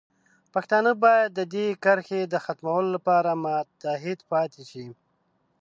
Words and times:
پښتانه 0.53 0.91
باید 1.03 1.29
د 1.37 1.39
دې 1.53 1.67
کرښې 1.83 2.21
د 2.33 2.35
ختمولو 2.45 2.89
لپاره 2.95 3.31
متحد 3.45 4.19
پاتې 4.31 4.63
شي. 4.71 4.87